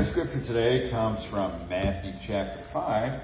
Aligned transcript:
Our 0.00 0.06
scripture 0.06 0.40
today 0.40 0.88
comes 0.88 1.26
from 1.26 1.52
Matthew 1.68 2.14
chapter 2.26 2.58
5, 2.58 3.20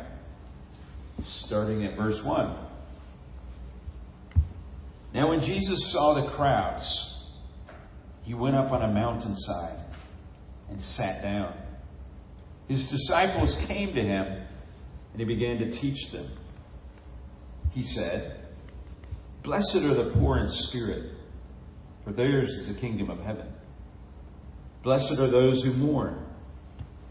starting 1.25 1.87
at 1.87 1.96
verse 1.96 2.22
1. 2.22 2.54
Now, 5.14 5.30
when 5.30 5.40
Jesus 5.40 5.90
saw 5.90 6.12
the 6.12 6.28
crowds, 6.28 7.30
he 8.24 8.34
went 8.34 8.56
up 8.56 8.72
on 8.72 8.82
a 8.82 8.92
mountainside 8.92 9.78
and 10.68 10.78
sat 10.78 11.22
down. 11.22 11.54
His 12.68 12.90
disciples 12.90 13.64
came 13.64 13.95
to 13.95 14.02
him, 14.02 14.27
and 14.27 15.18
he 15.18 15.24
began 15.24 15.56
to 15.61 15.72
teach 15.72 16.11
them. 16.11 16.27
He 17.72 17.82
said, 17.82 18.38
Blessed 19.43 19.82
are 19.82 19.95
the 19.95 20.11
poor 20.11 20.36
in 20.36 20.50
spirit, 20.50 21.11
for 22.04 22.12
theirs 22.12 22.50
is 22.50 22.74
the 22.74 22.79
kingdom 22.79 23.08
of 23.08 23.24
heaven. 23.24 23.50
Blessed 24.82 25.18
are 25.18 25.29
those 25.29 25.64
who 25.64 25.72
mourn 25.72 26.25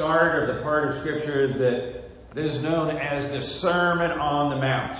start 0.00 0.48
of 0.48 0.56
the 0.56 0.62
part 0.62 0.88
of 0.88 0.98
Scripture 0.98 1.46
that, 1.46 2.34
that 2.34 2.42
is 2.46 2.62
known 2.62 2.96
as 2.96 3.30
the 3.32 3.42
Sermon 3.42 4.10
on 4.12 4.48
the 4.48 4.56
Mount. 4.56 4.96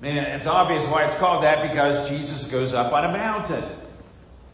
Man, 0.00 0.16
it's 0.16 0.48
obvious 0.48 0.84
why 0.88 1.04
it's 1.04 1.14
called 1.14 1.44
that 1.44 1.70
because 1.70 2.08
Jesus 2.08 2.50
goes 2.50 2.74
up 2.74 2.92
on 2.92 3.04
a 3.04 3.12
mountain. 3.12 3.62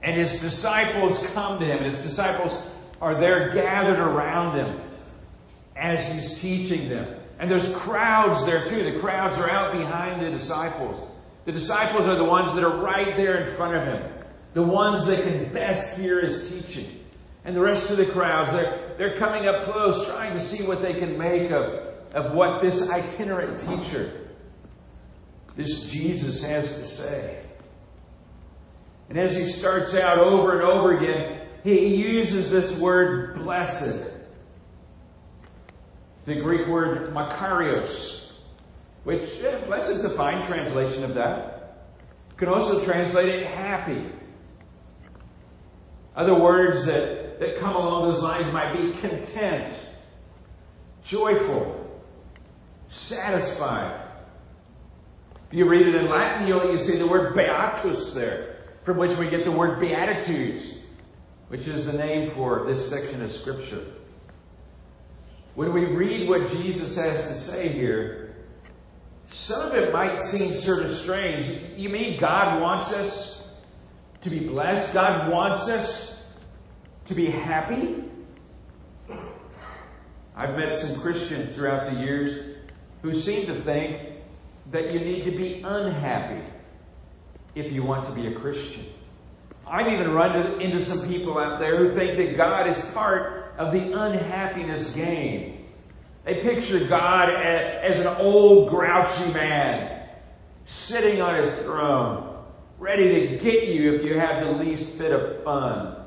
And 0.03 0.15
his 0.15 0.39
disciples 0.43 1.27
come 1.33 1.59
to 1.61 1.65
him. 1.65 1.83
His 1.83 1.99
disciples 2.03 2.55
are 3.01 3.15
there 3.15 3.55
gathered 3.55 3.99
around 3.99 4.59
him 4.59 4.79
as 5.75 6.13
he's 6.13 6.39
teaching 6.41 6.91
them. 6.91 7.19
And 7.39 7.51
there's 7.51 7.75
crowds 7.75 8.45
there 8.45 8.67
too. 8.67 8.83
The 8.83 9.01
crowds 9.01 9.39
are 9.39 9.49
out 9.49 9.73
behind 9.73 10.21
the 10.21 10.31
disciples. 10.31 11.01
The 11.47 11.53
disciples 11.53 12.07
are 12.07 12.17
the 12.17 12.25
ones 12.25 12.55
that 12.55 12.65
are 12.65 12.83
right 12.85 13.17
there 13.17 13.47
in 13.47 13.57
front 13.57 13.77
of 13.77 13.85
him. 13.85 14.13
The 14.53 14.63
ones 14.63 15.07
that 15.07 15.23
can 15.23 15.51
best 15.55 15.99
hear 15.99 16.21
his 16.21 16.51
teaching. 16.51 17.01
And 17.47 17.57
the 17.57 17.61
rest 17.61 17.91
of 17.91 17.97
the 17.97 18.07
crowds, 18.07 18.53
they're, 18.53 18.84
they're 18.97 19.17
coming 19.19 19.47
up 19.47 19.65
close, 19.65 20.09
trying 20.09 20.33
to 20.35 20.41
see 20.41 20.67
what 20.67 20.83
they 20.83 20.95
can 20.95 21.19
make 21.19 21.51
of, 21.51 21.65
of 22.13 22.33
what 22.33 22.63
this 22.63 22.91
itinerant 22.91 23.61
teacher, 23.61 24.29
this 25.57 25.91
Jesus, 25.91 26.45
has 26.45 26.79
to 26.81 26.87
say. 26.87 27.41
And 29.09 29.19
as 29.19 29.37
he 29.37 29.47
starts 29.47 29.95
out 29.95 30.19
over 30.19 30.61
and 30.61 30.63
over 30.63 30.97
again, 30.97 31.47
he 31.63 31.97
uses 31.97 32.51
this 32.51 32.79
word 32.79 33.37
blessed. 33.37 34.13
The 36.25 36.37
Greek 36.37 36.67
word 36.69 37.13
makarios, 37.13 38.33
which, 39.05 39.41
yeah, 39.43 39.59
blessed 39.67 39.91
is 39.91 40.05
a 40.05 40.11
fine 40.11 40.43
translation 40.47 41.05
of 41.05 41.15
that. 41.15 41.87
You 42.31 42.37
can 42.37 42.49
also 42.49 42.85
translate 42.85 43.29
it 43.29 43.47
happy. 43.47 44.11
Other 46.17 46.35
words 46.35 46.87
that 46.87 47.24
that 47.45 47.59
come 47.59 47.77
along 47.77 48.11
those 48.11 48.23
lines 48.23 48.51
might 48.53 48.73
be 48.73 48.93
content, 49.01 49.75
joyful, 51.03 52.03
satisfied. 52.89 54.01
If 55.51 55.59
you 55.59 55.69
read 55.69 55.87
it 55.87 55.95
in 55.95 56.09
Latin, 56.09 56.49
you'll 56.49 56.71
you 56.71 56.79
see 56.79 56.97
the 56.97 57.07
word 57.07 57.35
beatus 57.35 58.15
there, 58.15 58.57
from 58.85 58.97
which 58.97 59.17
we 59.19 59.29
get 59.29 59.45
the 59.45 59.53
word 59.53 59.79
beatitudes, 59.79 60.79
which 61.49 61.69
is 61.69 61.87
the 61.87 61.93
name 61.93 62.31
for 62.31 62.65
this 62.65 62.89
section 62.89 63.23
of 63.23 63.31
Scripture. 63.31 63.85
When 65.55 65.73
we 65.73 65.85
read 65.85 66.29
what 66.29 66.51
Jesus 66.51 66.97
has 66.97 67.29
to 67.29 67.35
say 67.35 67.69
here, 67.69 68.35
some 69.27 69.69
of 69.69 69.75
it 69.75 69.93
might 69.93 70.19
seem 70.19 70.53
sort 70.53 70.83
of 70.83 70.91
strange. 70.91 71.47
You 71.77 71.91
mean 71.91 72.19
God 72.19 72.61
wants 72.61 72.93
us 72.93 73.55
to 74.23 74.31
be 74.31 74.41
blessed? 74.41 74.95
God 74.95 75.31
wants 75.31 75.69
us 75.69 76.14
to 77.07 77.15
be 77.15 77.27
happy. 77.27 78.05
I've 80.37 80.57
met 80.57 80.77
some 80.77 81.01
Christians 81.01 81.55
throughout 81.55 81.93
the 81.93 82.01
years 82.01 82.57
who 83.03 83.15
seem 83.15 83.47
to 83.47 83.55
think 83.55 84.01
that 84.71 84.93
you 84.93 85.01
need 85.01 85.25
to 85.25 85.31
be 85.31 85.63
unhappy 85.63 86.43
if 87.55 87.71
you 87.71 87.83
want 87.83 88.05
to 88.07 88.13
be 88.13 88.27
a 88.27 88.33
Christian. 88.33 88.85
I've 89.67 89.93
even 89.93 90.13
run 90.13 90.61
into 90.61 90.83
some 90.83 91.07
people 91.09 91.39
out 91.39 91.61
there 91.61 91.77
who 91.77 91.95
think 91.95 92.17
that 92.17 92.37
God 92.37 92.67
is 92.67 92.85
part 92.87 93.55
of 93.59 93.73
the 93.73 93.93
unhappiness 93.93 94.95
game. 94.95 95.67
They 96.25 96.41
picture 96.41 96.85
God 96.87 97.31
as 97.31 98.05
an 98.05 98.17
old 98.19 98.71
grouchy 98.71 99.33
man 99.33 100.09
sitting 100.65 101.21
on 101.21 101.37
his 101.37 101.55
throne, 101.61 102.43
ready 102.79 103.29
to 103.29 103.39
get 103.39 103.69
you 103.69 103.95
if 103.95 104.05
you 104.05 104.19
have 104.19 104.45
the 104.45 104.53
least 104.53 104.99
bit 104.99 105.13
of 105.13 105.45
fun. 105.45 106.04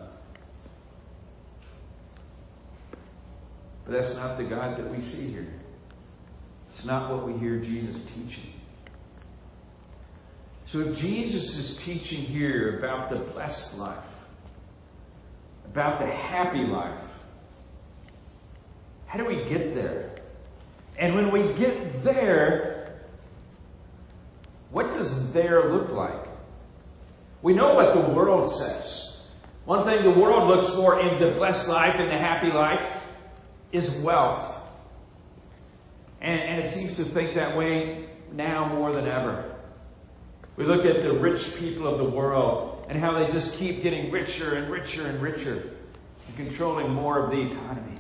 But 3.88 4.02
that's 4.02 4.18
not 4.18 4.38
the 4.38 4.44
God 4.44 4.76
that 4.76 4.90
we 4.94 5.02
see 5.02 5.32
here. 5.32 5.48
It's 6.70 6.84
not 6.84 7.10
what 7.10 7.26
we 7.26 7.38
hear 7.40 7.58
Jesus 7.58 8.14
teaching. 8.14 8.52
So 10.66 10.80
if 10.80 11.00
Jesus 11.00 11.58
is 11.58 11.78
teaching 11.78 12.20
here 12.20 12.80
about 12.80 13.10
the 13.10 13.16
blessed 13.16 13.80
life, 13.80 13.98
about 15.68 16.00
the 16.00 16.06
happy 16.06 16.66
life, 16.66 17.20
how 19.06 19.18
do 19.18 19.24
we 19.24 19.46
get 19.46 19.74
there? 19.74 20.10
And 20.98 21.16
when 21.16 21.32
we 21.32 21.54
get 21.54 22.04
there, 22.04 23.00
what 24.70 24.92
does 24.92 25.32
there 25.32 25.72
look 25.72 25.94
like? 25.94 26.28
We 27.42 27.54
know 27.54 27.74
what 27.76 27.94
the 27.94 28.02
world 28.02 28.52
says. 28.52 29.30
One 29.64 29.86
thing 29.86 30.04
the 30.04 30.20
world 30.20 30.50
looks 30.50 30.76
for 30.76 31.00
in 31.00 31.18
the 31.20 31.32
blessed 31.32 31.70
life 31.70 31.96
and 31.96 32.10
the 32.10 32.18
happy 32.18 32.52
life 32.52 32.97
is 33.72 34.02
wealth. 34.02 34.56
And, 36.22 36.40
and 36.42 36.64
it 36.64 36.72
seems 36.72 36.96
to 36.98 37.04
think 37.04 37.36
that 37.36 37.56
way 37.58 38.06
now 38.34 38.68
more 38.74 38.92
than 38.92 39.08
ever. 39.08 39.56
We 40.56 40.66
look 40.66 40.86
at 40.86 41.04
the 41.04 41.14
rich 41.14 41.58
people 41.60 41.88
of 41.88 42.00
the 42.00 42.10
world 42.10 42.86
and 42.90 43.00
how 43.00 43.12
they 43.12 43.32
just 43.32 43.60
keep 43.60 43.84
getting 43.84 44.12
richer 44.12 44.56
and 44.56 44.72
richer 44.72 45.06
and 45.06 45.22
richer 45.22 45.76
and 46.28 46.36
controlling 46.36 46.92
more 46.92 47.24
of 47.24 47.32
the 47.32 47.42
economy. 47.52 48.00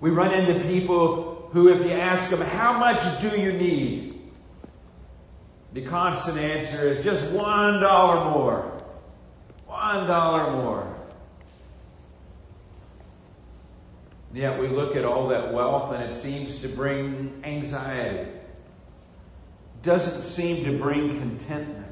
We 0.00 0.10
run 0.10 0.34
into 0.34 0.66
people 0.68 1.48
who, 1.52 1.68
if 1.68 1.84
you 1.84 1.92
ask 1.92 2.30
them, 2.30 2.40
how 2.40 2.78
much 2.78 3.00
do 3.20 3.40
you 3.40 3.52
need? 3.52 4.20
The 5.72 5.82
constant 5.82 6.38
answer 6.38 6.88
is 6.88 7.04
just 7.04 7.32
one 7.32 7.80
dollar 7.80 8.30
more. 8.30 8.82
One 9.66 10.06
dollar 10.06 10.50
more. 10.52 10.82
And 14.21 14.21
yet 14.32 14.58
we 14.58 14.68
look 14.68 14.96
at 14.96 15.04
all 15.04 15.26
that 15.28 15.52
wealth 15.52 15.92
and 15.92 16.02
it 16.02 16.14
seems 16.14 16.60
to 16.62 16.68
bring 16.68 17.40
anxiety. 17.44 18.30
Doesn't 19.82 20.22
seem 20.22 20.64
to 20.64 20.78
bring 20.78 21.18
contentment. 21.18 21.86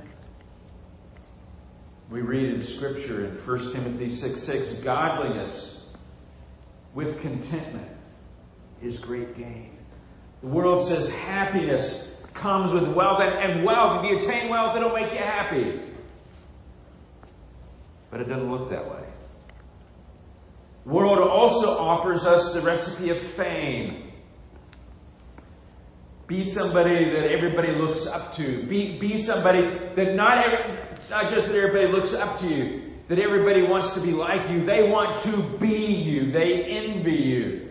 We 2.09 2.23
read 2.23 2.55
in 2.55 2.63
Scripture 2.63 3.25
in 3.25 3.33
1 3.37 3.73
Timothy 3.73 4.11
6 4.11 4.43
6, 4.43 4.83
godliness 4.83 5.89
with 6.95 7.21
contentment 7.21 7.89
is 8.83 8.99
great 8.99 9.37
gain. 9.37 9.77
The 10.41 10.49
world 10.49 10.87
says 10.87 11.15
happiness 11.15 12.25
comes 12.35 12.73
with 12.73 12.89
wealth. 12.95 13.21
And, 13.21 13.65
wealth, 13.65 14.05
if 14.05 14.11
you 14.11 14.19
attain 14.19 14.49
wealth, 14.49 14.77
it'll 14.77 14.95
make 14.95 15.13
you 15.13 15.19
happy. 15.19 15.81
But 18.11 18.21
it 18.21 18.29
doesn't 18.29 18.51
look 18.51 18.71
that 18.71 18.91
way. 18.91 19.10
World 20.85 21.19
also 21.19 21.79
offers 21.79 22.25
us 22.25 22.55
the 22.55 22.61
recipe 22.63 23.11
of 23.11 23.19
fame. 23.19 24.11
Be 26.27 26.45
somebody 26.45 27.05
that 27.11 27.31
everybody 27.31 27.73
looks 27.73 28.07
up 28.07 28.35
to. 28.37 28.63
Be, 28.65 28.99
be 28.99 29.19
somebody 29.19 29.63
that 29.97 30.15
not, 30.15 30.39
every, 30.39 30.79
not 31.11 31.33
just 31.33 31.49
that 31.49 31.57
everybody 31.57 31.89
looks 31.89 32.15
up 32.15 32.39
to 32.41 32.49
you, 32.49 32.93
that 33.09 33.19
everybody 33.19 33.65
wants 33.65 33.95
to 33.95 34.01
be 34.01 34.13
like 34.13 34.49
you. 34.49 34.65
They 34.65 34.89
want 34.89 35.21
to 35.23 35.43
be 35.59 35.87
you. 35.87 36.31
They 36.31 36.65
envy 36.65 37.17
you. 37.17 37.69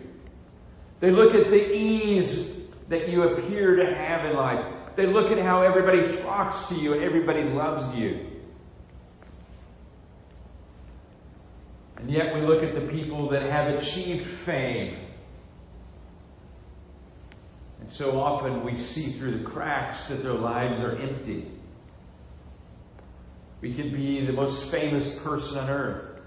They 1.00 1.11
look 1.11 1.33
at 1.33 1.50
the 1.50 1.73
ease 1.73 2.59
that 2.89 3.07
you 3.07 3.23
appear 3.23 3.77
to 3.77 3.95
have 3.95 4.25
in 4.25 4.35
life. 4.35 4.65
They 4.97 5.06
look 5.06 5.31
at 5.31 5.38
how 5.38 5.61
everybody 5.61 6.01
flocks 6.17 6.67
to 6.67 6.75
you 6.75 6.94
and 6.94 7.03
everybody 7.03 7.44
loves 7.44 7.95
you. 7.95 8.28
And 11.99 12.09
yet 12.09 12.33
we 12.33 12.41
look 12.41 12.63
at 12.63 12.75
the 12.75 12.81
people 12.81 13.29
that 13.29 13.49
have 13.49 13.75
achieved 13.75 14.25
fame. 14.25 14.97
And 17.81 17.91
so 17.91 18.19
often 18.19 18.63
we 18.63 18.75
see 18.77 19.11
through 19.11 19.31
the 19.31 19.43
cracks 19.43 20.07
that 20.07 20.23
their 20.23 20.33
lives 20.33 20.81
are 20.81 20.95
empty. 20.97 21.51
We 23.61 23.73
can 23.73 23.91
be 23.93 24.25
the 24.25 24.33
most 24.33 24.71
famous 24.71 25.19
person 25.19 25.57
on 25.57 25.69
earth 25.69 26.21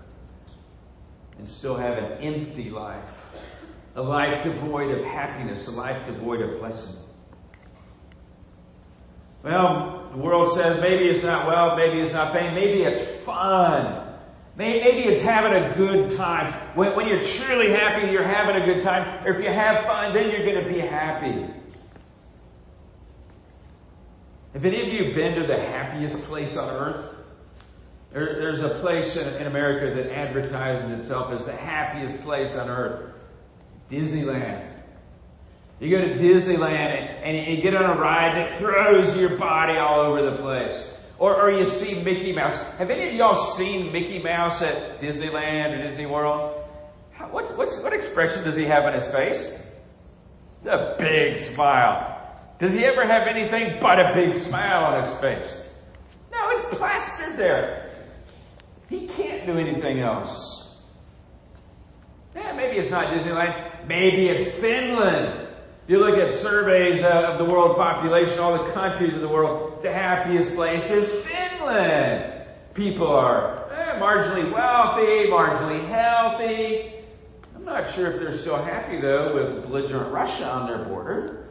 and 1.39 1.49
still 1.49 1.77
have 1.77 1.97
an 1.99 2.13
empty 2.21 2.71
life. 2.71 3.65
A 3.95 4.03
life 4.03 4.43
devoid 4.43 4.91
of 4.91 5.05
happiness, 5.05 5.69
a 5.69 5.73
life 5.73 6.07
devoid 6.07 6.41
of 6.41 6.59
blessing. 6.59 7.03
Well, 9.43 10.09
the 10.13 10.19
world 10.19 10.51
says 10.53 10.81
maybe 10.81 11.05
it's 11.09 11.25
not 11.25 11.47
well, 11.47 11.77
maybe 11.77 12.01
it's 12.01 12.13
not 12.13 12.33
pain, 12.33 12.55
maybe 12.55 12.83
it's 12.83 13.05
fun. 13.05 14.12
Maybe 14.57 15.09
it's 15.09 15.23
having 15.23 15.53
a 15.53 15.75
good 15.75 16.17
time. 16.17 16.53
When, 16.75 16.95
when 16.95 17.09
you're 17.09 17.23
truly 17.23 17.71
happy, 17.71 18.13
you're 18.13 18.23
having 18.23 18.61
a 18.61 18.65
good 18.65 18.83
time. 18.83 19.25
Or 19.27 19.35
if 19.35 19.43
you 19.43 19.51
have 19.51 19.85
fun, 19.85 20.13
then 20.13 20.31
you're 20.31 20.45
going 20.45 20.63
to 20.63 20.71
be 20.71 20.81
happy. 20.81 21.47
Have 24.53 24.65
any 24.65 24.83
of 24.83 24.89
you 24.89 25.15
been 25.15 25.41
to 25.41 25.47
the 25.47 25.59
happiest 25.59 26.27
place 26.27 26.59
on 26.59 26.69
earth? 26.69 27.17
There, 28.11 28.35
there's 28.35 28.63
a 28.63 28.69
place 28.69 29.17
in, 29.17 29.41
in 29.41 29.47
America 29.47 29.95
that 29.95 30.15
advertises 30.15 30.91
itself 30.99 31.33
as 31.33 31.47
the 31.47 31.57
happiest 31.57 32.23
place 32.23 32.55
on 32.57 32.69
earth 32.69 33.15
Disneyland. 33.91 34.69
You 35.81 35.91
go 35.91 36.07
to 36.07 36.15
Disneyland 36.15 36.69
and, 36.69 37.37
and 37.37 37.57
you 37.57 37.63
get 37.63 37.75
on 37.75 37.85
a 37.85 38.01
ride 38.01 38.37
that 38.37 38.59
throws 38.59 39.19
your 39.19 39.37
body 39.37 39.79
all 39.79 40.01
over 40.01 40.23
the 40.23 40.37
place. 40.37 40.92
Or, 41.19 41.41
or 41.41 41.51
you 41.51 41.65
see 41.65 42.03
Mickey 42.03 42.33
Mouse. 42.33 42.77
Have 42.79 42.91
any 42.91 43.11
of 43.11 43.15
y'all 43.15 43.37
seen 43.37 43.93
Mickey 43.93 44.19
Mouse 44.19 44.63
at 44.63 45.01
Disneyland 45.01 45.79
or 45.79 45.83
Disney 45.83 46.07
World? 46.07 46.65
How, 47.13 47.29
what, 47.29 47.57
what's, 47.57 47.83
what 47.83 47.93
expression 47.93 48.43
does 48.45 48.57
he 48.57 48.65
have 48.65 48.85
on 48.85 48.95
his 48.95 49.11
face? 49.13 49.71
A 50.67 50.95
big 50.99 51.39
smile. 51.39 52.09
Does 52.59 52.73
he 52.73 52.85
ever 52.85 53.05
have 53.05 53.27
anything 53.27 53.79
but 53.81 53.99
a 53.99 54.13
big 54.15 54.37
smile 54.37 54.85
on 54.85 55.05
his 55.05 55.19
face? 55.21 55.71
No, 56.33 56.39
it's 56.51 56.77
plastered 56.77 57.37
there. 57.37 57.91
He 58.89 59.07
can't 59.09 59.47
do 59.47 59.59
anything 59.59 60.01
else. 60.01 60.83
Yeah, 62.35 62.53
maybe 62.53 62.79
it's 62.79 62.91
not 62.91 63.07
Disneyland. 63.07 63.87
Maybe 63.87 64.29
it's 64.29 64.53
Finland. 64.53 65.42
You 65.93 65.99
look 65.99 66.17
at 66.17 66.33
surveys 66.33 67.05
of 67.05 67.37
the 67.37 67.45
world 67.45 67.77
population, 67.77 68.39
all 68.39 68.57
the 68.57 68.73
countries 68.73 69.13
of 69.13 69.21
the 69.21 69.29
world, 69.29 69.83
the 69.83 69.93
happiest 69.93 70.55
place 70.55 70.91
is 70.91 71.07
Finland. 71.27 72.47
People 72.73 73.09
are 73.09 73.71
eh, 73.71 73.99
marginally 74.01 74.51
wealthy, 74.51 75.29
marginally 75.31 75.87
healthy. 75.87 76.95
I'm 77.55 77.67
not 77.67 77.91
sure 77.91 78.11
if 78.11 78.21
they're 78.21 78.39
still 78.39 78.57
happy, 78.57 79.03
though, 79.03 79.35
with 79.35 79.67
belligerent 79.67 80.11
Russia 80.11 80.51
on 80.51 80.67
their 80.67 80.83
border. 80.83 81.49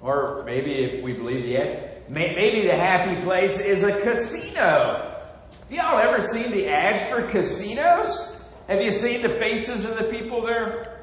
Or 0.00 0.42
maybe 0.44 0.72
if 0.72 1.04
we 1.04 1.12
believe 1.12 1.44
the 1.44 1.58
ads, 1.58 1.80
maybe 2.08 2.66
the 2.66 2.74
happy 2.74 3.22
place 3.22 3.64
is 3.64 3.84
a 3.84 4.00
casino. 4.00 5.20
Have 5.60 5.70
y'all 5.70 6.00
ever 6.00 6.20
seen 6.20 6.50
the 6.50 6.66
ads 6.66 7.08
for 7.08 7.28
casinos? 7.28 8.42
Have 8.66 8.82
you 8.82 8.90
seen 8.90 9.22
the 9.22 9.28
faces 9.28 9.88
of 9.88 9.96
the 9.98 10.04
people 10.10 10.44
there? 10.44 11.01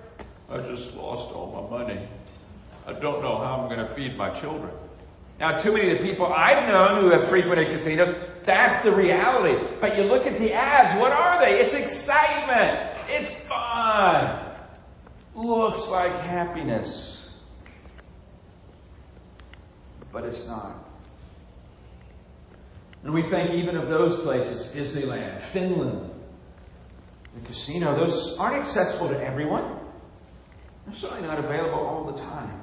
I 0.51 0.57
just 0.57 0.95
lost 0.95 1.33
all 1.33 1.69
my 1.69 1.77
money. 1.77 2.07
I 2.87 2.93
don't 2.93 3.21
know 3.21 3.37
how 3.37 3.59
I'm 3.59 3.69
going 3.69 3.87
to 3.87 3.93
feed 3.93 4.17
my 4.17 4.31
children. 4.31 4.71
Now, 5.39 5.57
too 5.57 5.73
many 5.73 5.91
of 5.91 5.99
the 5.99 6.03
people 6.03 6.25
I've 6.25 6.67
known 6.67 7.01
who 7.01 7.11
have 7.11 7.27
frequented 7.27 7.67
casinos, 7.67 8.13
that's 8.43 8.83
the 8.83 8.91
reality. 8.91 9.65
But 9.79 9.95
you 9.95 10.03
look 10.03 10.25
at 10.25 10.37
the 10.39 10.53
ads, 10.53 10.99
what 10.99 11.11
are 11.11 11.39
they? 11.39 11.59
It's 11.59 11.73
excitement. 11.73 12.97
It's 13.07 13.33
fun. 13.41 14.45
Looks 15.35 15.87
like 15.89 16.11
happiness. 16.25 17.43
But 20.11 20.25
it's 20.25 20.47
not. 20.47 20.75
And 23.03 23.13
we 23.13 23.21
think 23.21 23.51
even 23.51 23.77
of 23.77 23.87
those 23.87 24.19
places, 24.21 24.75
Disneyland, 24.75 25.39
Finland, 25.41 26.09
the 27.35 27.47
casino, 27.47 27.95
those 27.95 28.37
aren't 28.39 28.57
accessible 28.57 29.09
to 29.09 29.23
everyone. 29.23 29.78
They're 30.89 30.97
certainly 30.97 31.27
not 31.27 31.37
available 31.37 31.79
all 31.79 32.03
the 32.11 32.19
time. 32.19 32.61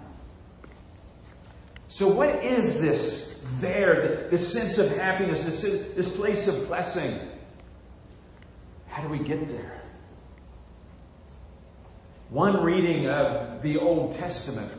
So, 1.88 2.08
what 2.08 2.42
is 2.42 2.80
this 2.80 3.46
there, 3.60 4.28
this 4.30 4.52
sense 4.52 4.78
of 4.78 4.98
happiness, 4.98 5.44
this, 5.44 5.92
this 5.94 6.16
place 6.16 6.48
of 6.48 6.66
blessing? 6.66 7.16
How 8.88 9.02
do 9.02 9.08
we 9.08 9.20
get 9.20 9.48
there? 9.48 9.80
One 12.30 12.64
reading 12.64 13.08
of 13.08 13.62
the 13.62 13.78
Old 13.78 14.14
Testament 14.14 14.72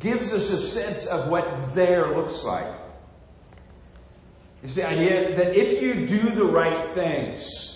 gives 0.00 0.34
us 0.34 0.50
a 0.50 0.56
sense 0.56 1.06
of 1.06 1.28
what 1.28 1.76
there 1.76 2.16
looks 2.16 2.42
like. 2.42 2.66
It's 4.64 4.74
the 4.74 4.88
idea 4.88 5.36
that 5.36 5.54
if 5.54 5.80
you 5.80 6.06
do 6.08 6.30
the 6.30 6.44
right 6.44 6.90
things, 6.90 7.73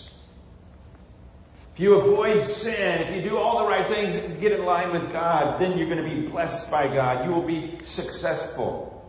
if 1.78 1.82
you 1.82 1.94
avoid 1.94 2.42
sin, 2.42 3.02
if 3.02 3.14
you 3.14 3.30
do 3.30 3.38
all 3.38 3.60
the 3.60 3.64
right 3.64 3.86
things 3.86 4.12
and 4.16 4.40
get 4.40 4.50
in 4.50 4.64
line 4.64 4.90
with 4.90 5.12
God, 5.12 5.60
then 5.60 5.78
you're 5.78 5.88
going 5.88 6.02
to 6.02 6.22
be 6.22 6.26
blessed 6.26 6.72
by 6.72 6.88
God. 6.88 7.24
You 7.24 7.30
will 7.30 7.46
be 7.46 7.78
successful. 7.84 9.08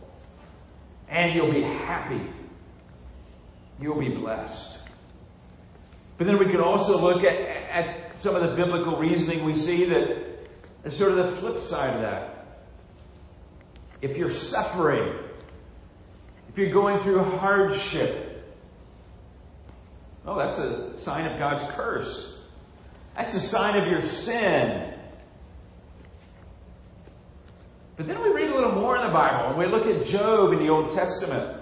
And 1.08 1.34
you'll 1.34 1.50
be 1.50 1.62
happy. 1.62 2.24
You'll 3.80 3.98
be 3.98 4.10
blessed. 4.10 4.88
But 6.16 6.28
then 6.28 6.38
we 6.38 6.46
can 6.46 6.60
also 6.60 6.96
look 6.96 7.24
at, 7.24 7.34
at 7.34 8.20
some 8.20 8.36
of 8.36 8.48
the 8.48 8.54
biblical 8.54 8.96
reasoning 8.96 9.44
we 9.44 9.56
see 9.56 9.86
that 9.86 10.48
is 10.84 10.96
sort 10.96 11.10
of 11.10 11.16
the 11.16 11.32
flip 11.38 11.58
side 11.58 11.92
of 11.96 12.02
that. 12.02 12.46
If 14.00 14.16
you're 14.16 14.30
suffering, 14.30 15.12
if 16.48 16.56
you're 16.56 16.70
going 16.70 17.02
through 17.02 17.24
hardship, 17.24 18.46
oh, 20.24 20.38
that's 20.38 20.60
a 20.60 20.96
sign 21.00 21.26
of 21.26 21.36
God's 21.36 21.68
curse. 21.72 22.36
That's 23.16 23.34
a 23.34 23.40
sign 23.40 23.76
of 23.80 23.90
your 23.90 24.02
sin. 24.02 24.94
But 27.96 28.06
then 28.06 28.22
we 28.22 28.30
read 28.30 28.50
a 28.50 28.54
little 28.54 28.72
more 28.72 28.96
in 28.96 29.06
the 29.06 29.12
Bible 29.12 29.50
and 29.50 29.58
we 29.58 29.66
look 29.66 29.86
at 29.86 30.06
Job 30.06 30.52
in 30.52 30.60
the 30.60 30.68
Old 30.68 30.90
Testament. 30.92 31.60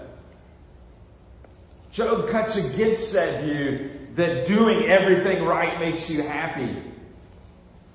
Job 1.91 2.29
cuts 2.29 2.73
against 2.73 3.11
that 3.13 3.43
view 3.43 3.91
that 4.15 4.47
doing 4.47 4.85
everything 4.85 5.43
right 5.43 5.79
makes 5.79 6.09
you 6.09 6.23
happy 6.23 6.81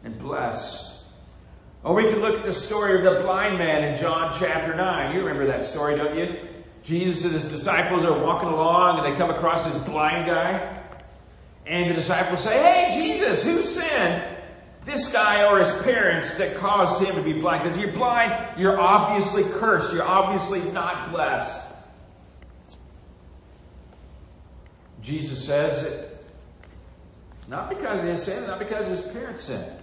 and 0.03 0.19
blessed. 0.19 1.05
Or 1.83 1.95
we 1.95 2.05
can 2.05 2.21
look 2.21 2.37
at 2.37 2.45
the 2.45 2.53
story 2.53 2.97
of 2.97 3.15
the 3.15 3.23
blind 3.23 3.59
man 3.59 3.85
in 3.85 4.01
John 4.01 4.35
chapter 4.39 4.75
9. 4.75 5.15
You 5.15 5.21
remember 5.21 5.47
that 5.47 5.65
story, 5.65 5.97
don't 5.97 6.17
you? 6.17 6.37
Jesus 6.83 7.25
and 7.25 7.33
his 7.33 7.51
disciples 7.51 8.05
are 8.05 8.19
walking 8.23 8.49
along 8.49 8.99
and 8.99 9.07
they 9.07 9.17
come 9.17 9.31
across 9.31 9.65
this 9.65 9.83
blind 9.85 10.27
guy. 10.27 10.79
And 11.67 11.91
the 11.91 11.95
disciples 11.95 12.43
say, 12.43 12.63
Hey, 12.63 12.95
Jesus, 12.95 13.45
who 13.45 13.63
sinned? 13.63 14.23
This 14.85 15.13
guy 15.13 15.51
or 15.51 15.59
his 15.59 15.83
parents 15.83 16.37
that 16.37 16.57
caused 16.59 17.03
him 17.03 17.15
to 17.15 17.23
be 17.23 17.33
blind. 17.33 17.63
Because 17.63 17.79
you're 17.79 17.93
blind, 17.93 18.61
you're 18.61 18.79
obviously 18.79 19.45
cursed. 19.59 19.95
You're 19.95 20.05
obviously 20.05 20.61
not 20.73 21.11
blessed. 21.11 21.73
Jesus 25.01 25.45
says 25.47 25.85
it 25.85 26.15
not 27.49 27.69
because 27.69 28.01
of 28.01 28.07
his 28.07 28.23
sin, 28.23 28.47
not 28.47 28.59
because 28.59 28.87
his 28.87 29.01
parents 29.13 29.45
sinned, 29.45 29.79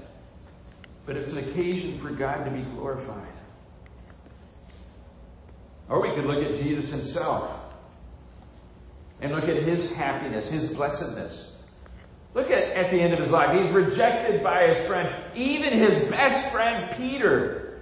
but 1.06 1.16
it's 1.16 1.34
an 1.34 1.50
occasion 1.50 2.00
for 2.00 2.10
God 2.10 2.44
to 2.46 2.52
be 2.52 2.62
glorified. 2.62 3.28
Or 5.90 6.02
we 6.02 6.14
could 6.16 6.26
look 6.26 6.44
at 6.44 6.60
Jesus 6.60 6.92
himself 6.92 7.60
and 9.20 9.32
look 9.34 9.44
at 9.44 9.58
his 9.58 9.94
happiness, 9.94 10.50
his 10.50 10.74
blessedness. 10.74 11.51
Look 12.34 12.50
at, 12.50 12.64
at 12.74 12.92
the 12.92 13.00
end 13.00 13.14
of 13.14 13.20
his 13.20 13.32
life. 13.32 13.60
He's 13.60 13.72
rejected 13.72 14.44
by 14.44 14.68
his 14.68 14.86
friend, 14.88 15.14
even 15.36 15.74
his 15.74 16.10
best 16.10 16.52
friend 16.52 16.96
Peter. 16.96 17.80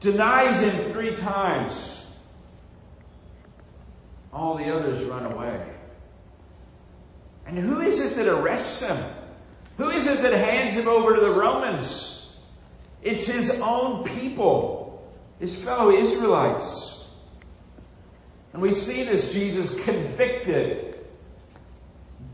denies 0.00 0.62
him 0.62 0.92
three 0.92 1.16
times. 1.16 2.02
All 4.32 4.56
the 4.56 4.74
others 4.74 5.04
run 5.04 5.32
away. 5.32 5.66
And 7.46 7.58
who 7.58 7.80
is 7.80 8.00
it 8.00 8.16
that 8.16 8.28
arrests 8.28 8.82
him? 8.82 8.96
Who 9.76 9.90
is 9.90 10.06
it 10.06 10.22
that 10.22 10.32
hands 10.32 10.76
him 10.76 10.88
over 10.88 11.14
to 11.14 11.20
the 11.20 11.30
Romans? 11.30 12.36
It's 13.02 13.26
his 13.26 13.60
own 13.60 14.04
people, 14.04 15.12
his 15.40 15.64
fellow 15.64 15.90
Israelites. 15.90 17.10
And 18.52 18.62
we 18.62 18.72
see 18.72 19.04
this 19.04 19.32
Jesus 19.32 19.82
convicted, 19.84 20.98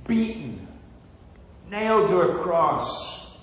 beaten, 0.07 0.48
nailed 1.71 2.09
to 2.09 2.21
a 2.21 2.39
cross. 2.39 3.37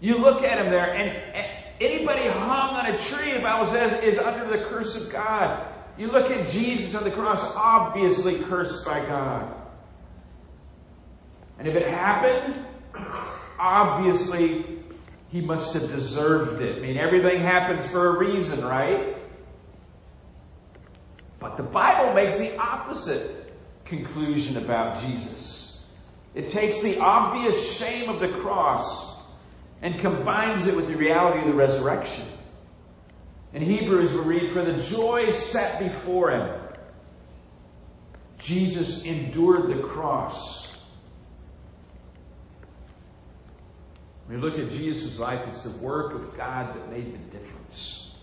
You 0.00 0.18
look 0.18 0.42
at 0.42 0.58
him 0.58 0.70
there, 0.70 0.92
and 0.92 1.50
anybody 1.80 2.28
hung 2.28 2.76
on 2.76 2.86
a 2.86 2.98
tree, 2.98 3.32
the 3.32 3.40
Bible 3.40 3.66
says, 3.66 4.02
is 4.02 4.18
under 4.18 4.56
the 4.56 4.64
curse 4.64 5.06
of 5.06 5.12
God. 5.12 5.66
You 5.98 6.08
look 6.08 6.30
at 6.30 6.48
Jesus 6.50 6.94
on 6.94 7.04
the 7.04 7.10
cross, 7.10 7.54
obviously 7.56 8.38
cursed 8.40 8.84
by 8.84 9.00
God. 9.06 9.54
And 11.58 11.66
if 11.66 11.74
it 11.74 11.88
happened, 11.88 12.64
obviously 13.58 14.64
he 15.28 15.40
must 15.40 15.74
have 15.74 15.88
deserved 15.88 16.60
it. 16.60 16.76
I 16.76 16.80
mean, 16.80 16.98
everything 16.98 17.40
happens 17.40 17.86
for 17.86 18.08
a 18.08 18.18
reason, 18.18 18.62
right? 18.64 19.16
But 21.38 21.56
the 21.56 21.62
Bible 21.62 22.12
makes 22.12 22.36
the 22.36 22.56
opposite 22.58 23.54
conclusion 23.84 24.58
about 24.58 25.00
Jesus. 25.00 25.65
It 26.36 26.48
takes 26.48 26.82
the 26.82 27.00
obvious 27.00 27.76
shame 27.76 28.08
of 28.08 28.20
the 28.20 28.28
cross 28.28 29.20
and 29.82 29.98
combines 29.98 30.68
it 30.68 30.76
with 30.76 30.86
the 30.86 30.94
reality 30.94 31.40
of 31.40 31.46
the 31.46 31.54
resurrection. 31.54 32.24
In 33.52 33.62
Hebrews, 33.62 34.12
we 34.12 34.20
read, 34.20 34.52
For 34.52 34.64
the 34.64 34.80
joy 34.80 35.32
set 35.32 35.80
before 35.80 36.30
him, 36.30 36.48
Jesus 38.38 39.04
endured 39.04 39.68
the 39.68 39.82
cross 39.82 40.66
When 44.26 44.40
we 44.40 44.50
look 44.50 44.58
at 44.58 44.70
Jesus' 44.70 45.20
life, 45.20 45.40
it's 45.46 45.62
the 45.62 45.78
work 45.84 46.12
of 46.12 46.36
God 46.36 46.74
that 46.74 46.90
made 46.90 47.12
the 47.12 47.38
difference. 47.38 48.18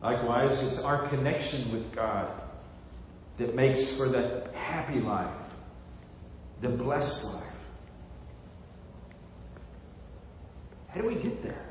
Likewise, 0.00 0.62
it's 0.62 0.84
our 0.84 1.08
connection 1.08 1.72
with 1.72 1.92
God 1.92 2.28
that 3.38 3.54
makes 3.56 3.96
for 3.96 4.08
the 4.08 4.48
happy 4.54 5.00
life, 5.00 5.28
the 6.60 6.68
blessed 6.68 7.34
life. 7.34 7.44
How 10.88 11.00
do 11.00 11.08
we 11.08 11.16
get 11.16 11.42
there? 11.42 11.66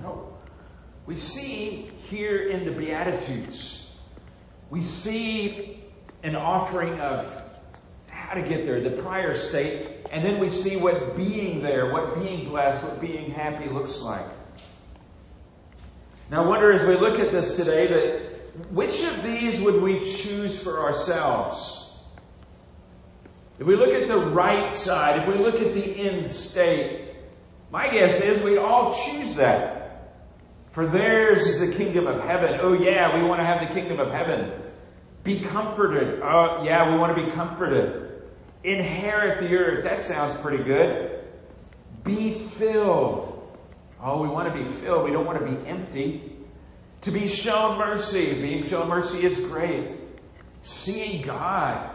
No. 0.00 0.36
We 1.06 1.16
see 1.16 1.90
here 2.08 2.48
in 2.48 2.64
the 2.64 2.70
Beatitudes, 2.70 3.94
we 4.70 4.80
see 4.80 5.82
an 6.22 6.34
offering 6.34 6.98
of 7.00 7.42
how 8.08 8.34
to 8.34 8.42
get 8.42 8.64
there, 8.64 8.80
the 8.80 9.02
prior 9.02 9.34
state, 9.34 10.08
and 10.10 10.24
then 10.24 10.40
we 10.40 10.48
see 10.48 10.76
what 10.76 11.14
being 11.14 11.62
there, 11.62 11.92
what 11.92 12.14
being 12.14 12.48
blessed, 12.48 12.82
what 12.82 13.00
being 13.00 13.30
happy 13.30 13.68
looks 13.68 14.00
like. 14.00 14.24
Now, 16.30 16.42
I 16.42 16.48
wonder 16.48 16.72
as 16.72 16.88
we 16.88 16.96
look 16.96 17.20
at 17.20 17.32
this 17.32 17.56
today 17.56 17.86
that 17.86 18.70
which 18.70 19.02
of 19.04 19.22
these 19.22 19.60
would 19.60 19.82
we 19.82 20.00
choose 20.00 20.60
for 20.62 20.80
ourselves? 20.80 21.83
If 23.58 23.66
we 23.66 23.76
look 23.76 23.90
at 23.90 24.08
the 24.08 24.18
right 24.18 24.70
side, 24.70 25.20
if 25.20 25.28
we 25.28 25.34
look 25.42 25.54
at 25.56 25.74
the 25.74 25.84
end 25.84 26.28
state, 26.28 27.14
my 27.70 27.88
guess 27.88 28.20
is 28.20 28.42
we 28.42 28.56
all 28.56 28.94
choose 28.94 29.36
that. 29.36 29.84
For 30.72 30.86
theirs 30.86 31.46
is 31.46 31.60
the 31.60 31.72
kingdom 31.72 32.08
of 32.08 32.20
heaven. 32.20 32.58
Oh, 32.60 32.72
yeah, 32.72 33.16
we 33.16 33.22
want 33.22 33.40
to 33.40 33.44
have 33.44 33.60
the 33.60 33.72
kingdom 33.72 34.00
of 34.00 34.10
heaven. 34.10 34.52
Be 35.22 35.40
comforted. 35.40 36.20
Oh, 36.20 36.64
yeah, 36.64 36.90
we 36.90 36.98
want 36.98 37.16
to 37.16 37.24
be 37.24 37.30
comforted. 37.30 38.22
Inherit 38.64 39.40
the 39.40 39.56
earth. 39.56 39.84
That 39.84 40.02
sounds 40.02 40.34
pretty 40.40 40.64
good. 40.64 41.20
Be 42.02 42.34
filled. 42.34 43.56
Oh, 44.02 44.20
we 44.20 44.28
want 44.28 44.52
to 44.52 44.58
be 44.58 44.64
filled. 44.64 45.04
We 45.04 45.12
don't 45.12 45.26
want 45.26 45.38
to 45.38 45.46
be 45.46 45.66
empty. 45.68 46.32
To 47.02 47.10
be 47.12 47.28
shown 47.28 47.78
mercy. 47.78 48.34
Being 48.34 48.64
shown 48.64 48.88
mercy 48.88 49.24
is 49.24 49.44
great. 49.44 49.90
Seeing 50.64 51.22
God. 51.22 51.93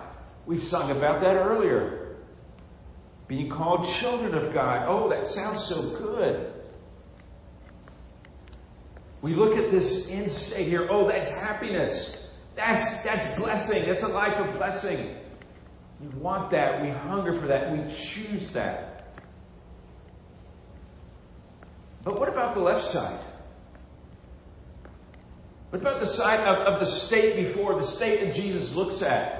We 0.49 0.57
sung 0.57 0.89
about 0.89 1.21
that 1.21 1.35
earlier. 1.35 2.15
Being 3.27 3.49
called 3.49 3.85
children 3.85 4.33
of 4.33 4.51
God. 4.51 4.87
Oh, 4.87 5.07
that 5.09 5.27
sounds 5.27 5.63
so 5.63 5.95
good. 5.95 6.51
We 9.21 9.35
look 9.35 9.55
at 9.55 9.69
this 9.69 10.09
end 10.09 10.31
state 10.31 10.67
here. 10.67 10.87
Oh, 10.89 11.07
that's 11.07 11.39
happiness. 11.39 12.33
That's, 12.55 13.03
that's 13.03 13.37
blessing. 13.37 13.85
That's 13.85 14.01
a 14.01 14.07
life 14.07 14.39
of 14.39 14.57
blessing. 14.57 15.15
We 16.01 16.07
want 16.19 16.49
that. 16.49 16.81
We 16.81 16.89
hunger 16.89 17.39
for 17.39 17.45
that. 17.45 17.71
We 17.71 17.93
choose 17.93 18.49
that. 18.53 19.19
But 22.03 22.19
what 22.19 22.27
about 22.27 22.55
the 22.55 22.61
left 22.61 22.85
side? 22.85 23.19
What 25.69 25.83
about 25.83 25.99
the 25.99 26.07
side 26.07 26.39
of, 26.39 26.57
of 26.65 26.79
the 26.79 26.87
state 26.87 27.35
before, 27.35 27.75
the 27.75 27.83
state 27.83 28.21
that 28.21 28.33
Jesus 28.33 28.75
looks 28.75 29.03
at 29.03 29.38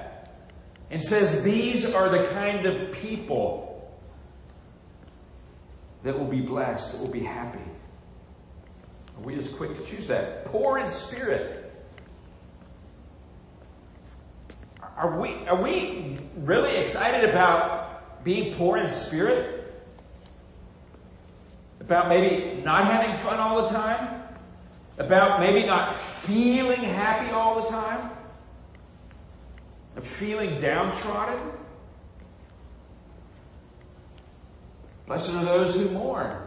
and 0.92 1.04
says, 1.04 1.44
These 1.44 1.94
are 1.94 2.10
the 2.10 2.28
kind 2.28 2.66
of 2.66 2.92
people 2.92 3.70
that 6.04 6.18
will 6.18 6.28
be 6.28 6.42
blessed, 6.42 6.94
that 6.94 7.02
will 7.02 7.12
be 7.12 7.20
happy? 7.22 7.60
Are 9.18 9.24
we 9.24 9.36
as 9.36 9.54
quick 9.54 9.76
to 9.76 9.86
choose 9.86 10.08
that? 10.08 10.46
Poor 10.46 10.78
in 10.78 10.90
spirit. 10.90 11.66
Are 14.96 15.20
we, 15.20 15.34
are 15.48 15.62
we 15.62 16.20
really 16.38 16.76
excited 16.78 17.30
about 17.30 18.24
being 18.24 18.54
poor 18.56 18.78
in 18.78 18.90
spirit? 18.90 19.56
About 21.80 22.10
maybe 22.10 22.62
not 22.62 22.86
having 22.86 23.16
fun 23.18 23.40
all 23.40 23.62
the 23.62 23.70
time? 23.70 24.24
About 24.98 25.40
maybe 25.40 25.66
not 25.66 25.96
feeling 25.96 26.84
happy 26.84 27.32
all 27.32 27.62
the 27.64 27.70
time? 27.70 28.12
Of 29.96 30.06
feeling 30.06 30.60
downtrodden? 30.62 31.40
Blessed 35.08 35.36
are 35.36 35.46
those 35.46 35.76
who 35.76 35.90
mourn. 35.90 36.38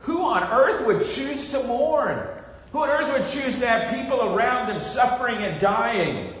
Who 0.00 0.22
on 0.24 0.44
earth 0.44 0.86
would 0.86 1.04
choose 1.04 1.50
to 1.52 1.64
mourn? 1.64 2.26
Who 2.72 2.78
on 2.78 2.90
earth 2.90 3.12
would 3.12 3.26
choose 3.28 3.60
to 3.60 3.66
have 3.66 3.94
people 3.94 4.34
around 4.34 4.68
them 4.68 4.80
suffering 4.80 5.38
and 5.38 5.60
dying? 5.60 6.34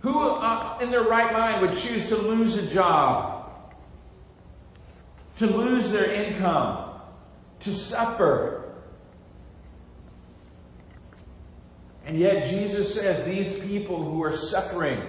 Who 0.00 0.20
uh, 0.20 0.78
in 0.82 0.90
their 0.90 1.04
right 1.04 1.32
mind 1.32 1.62
would 1.62 1.76
choose 1.78 2.08
to 2.08 2.16
lose 2.16 2.58
a 2.58 2.74
job, 2.74 3.48
to 5.38 5.46
lose 5.46 5.92
their 5.92 6.12
income, 6.12 7.00
to 7.60 7.70
suffer? 7.70 8.63
And 12.06 12.18
yet 12.18 12.44
Jesus 12.44 13.00
says 13.00 13.24
these 13.24 13.60
people 13.66 14.02
who 14.02 14.22
are 14.22 14.36
suffering, 14.36 15.00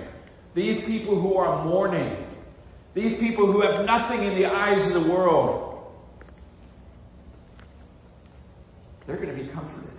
these 0.54 0.86
people 0.86 1.20
who 1.20 1.38
are 1.38 1.66
mourning, 1.66 2.26
these 2.94 3.20
people 3.20 3.52
who 3.52 3.62
have 3.62 3.86
nothing 3.86 4.24
in 4.24 4.36
the 4.36 4.46
eyes 4.46 4.96
of 4.96 5.04
the 5.04 5.12
world, 5.12 5.94
they're 9.06 9.18
going 9.18 9.36
to 9.36 9.44
be 9.44 9.50
comforted. 9.50 9.90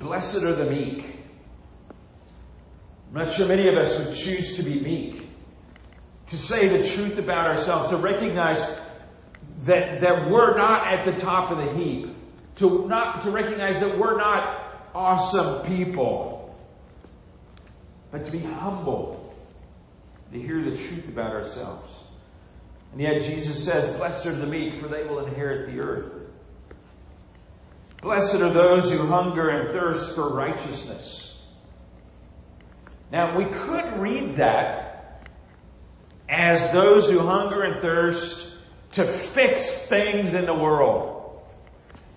Blessed 0.00 0.42
are 0.42 0.54
the 0.54 0.70
meek. 0.70 1.18
I'm 3.08 3.26
not 3.26 3.32
sure 3.32 3.46
many 3.46 3.68
of 3.68 3.76
us 3.76 4.04
would 4.04 4.16
choose 4.16 4.56
to 4.56 4.62
be 4.62 4.80
meek, 4.80 5.28
to 6.28 6.36
say 6.36 6.66
the 6.66 6.88
truth 6.88 7.18
about 7.18 7.46
ourselves, 7.46 7.90
to 7.90 7.96
recognize 7.96 8.80
that, 9.64 10.00
that 10.00 10.28
we're 10.28 10.56
not 10.56 10.86
at 10.88 11.04
the 11.04 11.12
top 11.20 11.52
of 11.52 11.58
the 11.58 11.72
heap, 11.74 12.08
to, 12.56 12.86
not, 12.88 13.22
to 13.22 13.30
recognize 13.30 13.80
that 13.80 13.98
we're 13.98 14.16
not 14.16 14.90
awesome 14.94 15.66
people, 15.66 16.56
but 18.10 18.24
to 18.26 18.32
be 18.32 18.40
humble, 18.40 19.34
to 20.32 20.40
hear 20.40 20.62
the 20.62 20.76
truth 20.76 21.08
about 21.08 21.32
ourselves. 21.32 21.92
And 22.92 23.00
yet 23.00 23.22
Jesus 23.22 23.64
says, 23.64 23.96
Blessed 23.96 24.26
are 24.26 24.32
the 24.32 24.46
meek, 24.46 24.80
for 24.80 24.88
they 24.88 25.04
will 25.04 25.24
inherit 25.24 25.66
the 25.66 25.80
earth. 25.80 26.12
Blessed 28.02 28.42
are 28.42 28.50
those 28.50 28.92
who 28.92 29.06
hunger 29.06 29.48
and 29.48 29.70
thirst 29.70 30.14
for 30.14 30.28
righteousness 30.28 31.32
now, 33.12 33.36
we 33.36 33.44
could 33.44 33.98
read 33.98 34.36
that 34.36 35.28
as 36.30 36.72
those 36.72 37.10
who 37.10 37.18
hunger 37.18 37.62
and 37.62 37.80
thirst 37.80 38.56
to 38.92 39.04
fix 39.04 39.86
things 39.86 40.32
in 40.32 40.46
the 40.46 40.54
world. 40.54 41.21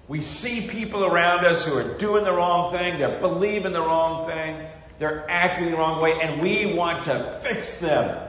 We 0.07 0.21
see 0.21 0.67
people 0.67 1.03
around 1.03 1.45
us 1.45 1.65
who 1.65 1.77
are 1.77 1.97
doing 1.97 2.23
the 2.23 2.31
wrong 2.31 2.71
thing, 2.71 2.99
they're 2.99 3.19
believing 3.19 3.73
the 3.73 3.81
wrong 3.81 4.27
thing, 4.27 4.65
they're 4.99 5.29
acting 5.29 5.71
the 5.71 5.77
wrong 5.77 6.01
way, 6.01 6.19
and 6.21 6.41
we 6.41 6.73
want 6.75 7.05
to 7.05 7.39
fix 7.43 7.79
them. 7.79 8.21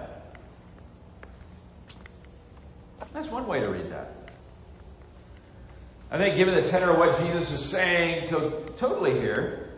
That's 3.12 3.28
one 3.28 3.46
way 3.46 3.60
to 3.60 3.70
read 3.70 3.90
that. 3.90 4.12
I 6.10 6.18
think, 6.18 6.36
given 6.36 6.54
the 6.54 6.68
tenor 6.68 6.90
of 6.90 6.98
what 6.98 7.18
Jesus 7.18 7.50
is 7.50 7.64
saying 7.64 8.28
to, 8.28 8.62
totally 8.76 9.12
here, 9.18 9.70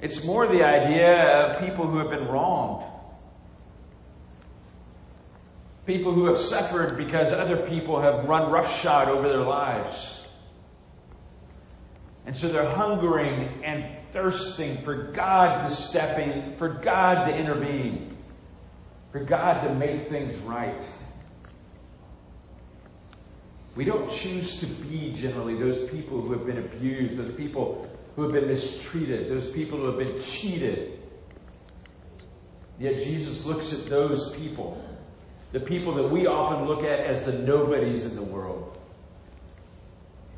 it's 0.00 0.24
more 0.24 0.46
the 0.46 0.64
idea 0.64 1.46
of 1.46 1.60
people 1.60 1.86
who 1.86 1.98
have 1.98 2.10
been 2.10 2.26
wronged. 2.28 2.84
People 5.86 6.12
who 6.12 6.26
have 6.26 6.38
suffered 6.38 6.96
because 6.96 7.32
other 7.32 7.56
people 7.56 8.00
have 8.00 8.24
run 8.26 8.50
roughshod 8.50 9.08
over 9.08 9.28
their 9.28 9.38
lives. 9.38 10.21
And 12.26 12.36
so 12.36 12.48
they're 12.48 12.70
hungering 12.70 13.62
and 13.64 13.98
thirsting 14.12 14.76
for 14.78 14.94
God 14.94 15.66
to 15.66 15.74
step 15.74 16.18
in, 16.18 16.56
for 16.56 16.68
God 16.68 17.26
to 17.26 17.36
intervene, 17.36 18.16
for 19.10 19.20
God 19.20 19.66
to 19.66 19.74
make 19.74 20.08
things 20.08 20.36
right. 20.42 20.82
We 23.74 23.84
don't 23.84 24.10
choose 24.10 24.60
to 24.60 24.66
be 24.84 25.14
generally 25.14 25.56
those 25.56 25.88
people 25.88 26.20
who 26.20 26.32
have 26.32 26.46
been 26.46 26.58
abused, 26.58 27.16
those 27.16 27.34
people 27.34 27.90
who 28.14 28.22
have 28.22 28.32
been 28.32 28.46
mistreated, 28.46 29.30
those 29.30 29.50
people 29.50 29.78
who 29.78 29.86
have 29.86 29.98
been 29.98 30.22
cheated. 30.22 31.00
Yet 32.78 33.02
Jesus 33.02 33.46
looks 33.46 33.72
at 33.72 33.88
those 33.88 34.36
people, 34.36 34.84
the 35.52 35.60
people 35.60 35.94
that 35.94 36.08
we 36.08 36.26
often 36.26 36.66
look 36.66 36.84
at 36.84 37.00
as 37.00 37.24
the 37.24 37.32
nobodies 37.32 38.04
in 38.04 38.14
the 38.14 38.22
world. 38.22 38.78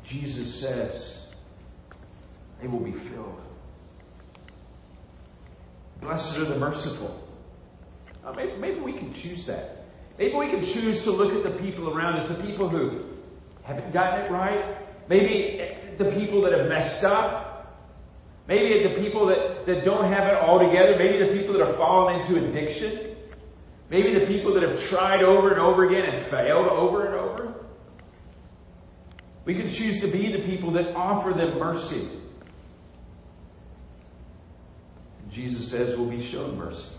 Jesus 0.05 0.53
says, 0.53 1.24
they 2.61 2.67
will 2.67 2.79
be 2.79 2.91
filled. 2.91 3.41
Blessed 6.01 6.37
are 6.39 6.45
the 6.45 6.57
merciful. 6.57 7.27
Uh, 8.23 8.33
maybe, 8.33 8.51
maybe 8.59 8.79
we 8.79 8.93
can 8.93 9.13
choose 9.13 9.45
that. 9.45 9.85
Maybe 10.17 10.35
we 10.35 10.47
can 10.47 10.63
choose 10.63 11.03
to 11.03 11.11
look 11.11 11.33
at 11.33 11.43
the 11.43 11.59
people 11.61 11.89
around 11.89 12.17
us, 12.17 12.27
the 12.27 12.43
people 12.43 12.69
who 12.69 13.05
haven't 13.63 13.91
gotten 13.91 14.25
it 14.25 14.31
right. 14.31 14.77
Maybe 15.09 15.75
the 15.97 16.05
people 16.11 16.41
that 16.41 16.51
have 16.53 16.67
messed 16.67 17.03
up. 17.03 17.51
Maybe 18.47 18.87
the 18.87 19.01
people 19.01 19.25
that, 19.27 19.65
that 19.65 19.83
don't 19.83 20.11
have 20.11 20.27
it 20.27 20.35
all 20.35 20.59
together. 20.59 20.97
Maybe 20.97 21.17
the 21.17 21.33
people 21.33 21.53
that 21.53 21.65
have 21.65 21.75
fallen 21.75 22.19
into 22.19 22.37
addiction. 22.37 23.15
Maybe 23.89 24.17
the 24.17 24.25
people 24.25 24.53
that 24.53 24.63
have 24.63 24.81
tried 24.81 25.23
over 25.23 25.51
and 25.51 25.59
over 25.59 25.85
again 25.85 26.05
and 26.05 26.25
failed 26.25 26.67
over 26.67 27.05
and 27.05 27.15
over. 27.15 27.53
We 29.45 29.53
can 29.55 29.69
choose 29.69 30.01
to 30.01 30.07
be 30.07 30.31
the 30.31 30.39
people 30.39 30.71
that 30.71 30.95
offer 30.95 31.33
them 31.33 31.59
mercy. 31.59 32.07
Jesus 35.35 35.69
says 35.69 35.97
we'll 35.97 36.09
be 36.09 36.21
shown 36.21 36.57
mercy. 36.57 36.95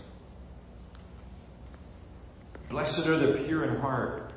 Blessed 2.69 3.07
are 3.07 3.17
the 3.17 3.33
pure 3.45 3.63
in 3.63 3.77
heart, 3.77 4.31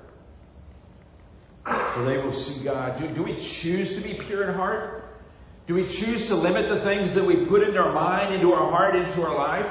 for 1.66 2.04
they 2.06 2.16
will 2.16 2.32
see 2.32 2.64
God. 2.64 2.98
Do, 2.98 3.06
do 3.08 3.22
we 3.22 3.36
choose 3.36 3.96
to 3.96 4.00
be 4.00 4.14
pure 4.14 4.48
in 4.48 4.54
heart? 4.54 5.20
Do 5.66 5.74
we 5.74 5.86
choose 5.86 6.28
to 6.28 6.34
limit 6.34 6.70
the 6.70 6.80
things 6.80 7.12
that 7.12 7.22
we 7.22 7.44
put 7.44 7.62
into 7.62 7.78
our 7.78 7.92
mind, 7.92 8.32
into 8.34 8.54
our 8.54 8.70
heart, 8.70 8.96
into 8.96 9.22
our 9.22 9.36
life? 9.36 9.70